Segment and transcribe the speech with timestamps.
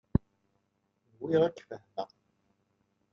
[1.19, 2.09] Nwiɣ ad k-fehmeɣ.